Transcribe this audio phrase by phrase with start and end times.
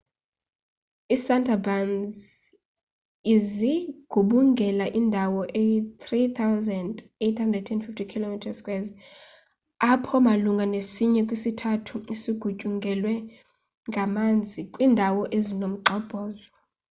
[1.13, 2.15] iisundarbans
[3.51, 8.35] zigubungela indawo eyi-3,850 km²
[9.91, 13.13] apho malunga nesinye kwisithathu sigutyungelwe
[13.89, 16.49] ngamanzi / kwiindawo ezinomgxobhozo